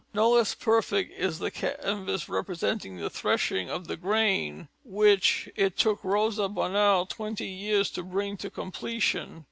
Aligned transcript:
No 0.15 0.31
less 0.31 0.55
perfect 0.55 1.13
is 1.13 1.37
the 1.37 1.51
canvas 1.51 2.27
representing 2.27 2.97
The 2.97 3.07
Threshing 3.07 3.69
of 3.69 3.85
the 3.85 3.95
Grain, 3.95 4.67
which 4.83 5.47
it 5.55 5.77
took 5.77 6.03
Rosa 6.03 6.49
Bonheur 6.49 7.05
twenty 7.05 7.45
years 7.45 7.91
to 7.91 8.01
bring 8.01 8.35
to 8.37 8.49
completion. 8.49 9.39